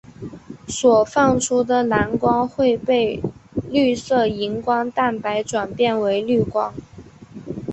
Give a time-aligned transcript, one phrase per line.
[0.67, 3.21] 所放出的蓝光会被
[3.69, 6.73] 绿色荧光蛋白转变为绿光。